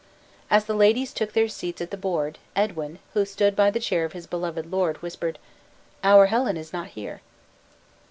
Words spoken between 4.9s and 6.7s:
whispered: "Our Helen